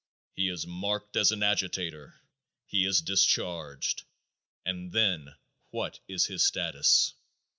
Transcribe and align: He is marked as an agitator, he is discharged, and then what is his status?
He 0.35 0.47
is 0.49 0.65
marked 0.65 1.15
as 1.15 1.29
an 1.31 1.43
agitator, 1.43 2.15
he 2.65 2.87
is 2.87 3.03
discharged, 3.03 4.01
and 4.65 4.91
then 4.91 5.35
what 5.69 5.99
is 6.07 6.25
his 6.25 6.43
status? 6.43 7.13